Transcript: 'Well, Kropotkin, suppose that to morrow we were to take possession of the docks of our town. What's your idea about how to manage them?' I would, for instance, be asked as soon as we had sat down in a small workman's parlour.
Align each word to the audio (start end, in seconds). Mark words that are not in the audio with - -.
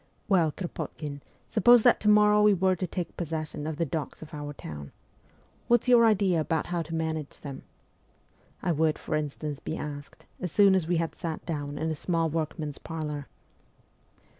'Well, 0.27 0.51
Kropotkin, 0.51 1.21
suppose 1.47 1.83
that 1.83 1.99
to 1.99 2.09
morrow 2.09 2.41
we 2.41 2.55
were 2.55 2.75
to 2.75 2.87
take 2.87 3.15
possession 3.17 3.67
of 3.67 3.77
the 3.77 3.85
docks 3.85 4.23
of 4.23 4.33
our 4.33 4.51
town. 4.51 4.91
What's 5.67 5.87
your 5.87 6.07
idea 6.07 6.41
about 6.41 6.65
how 6.65 6.81
to 6.81 6.95
manage 6.95 7.41
them?' 7.41 7.61
I 8.63 8.71
would, 8.71 8.97
for 8.97 9.13
instance, 9.13 9.59
be 9.59 9.77
asked 9.77 10.25
as 10.39 10.51
soon 10.51 10.73
as 10.73 10.87
we 10.87 10.97
had 10.97 11.13
sat 11.13 11.45
down 11.45 11.77
in 11.77 11.91
a 11.91 11.95
small 11.95 12.31
workman's 12.31 12.79
parlour. 12.79 13.27